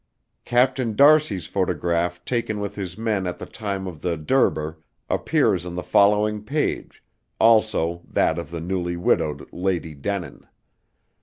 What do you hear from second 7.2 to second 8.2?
also